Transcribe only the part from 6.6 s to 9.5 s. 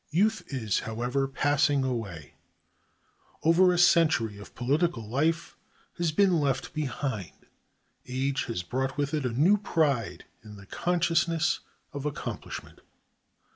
behind; age has brought with it a